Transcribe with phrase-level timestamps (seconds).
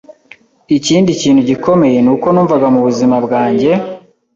[0.77, 3.71] Ikindi kintu gikomeye nuko numvaga mu buzima bwanjye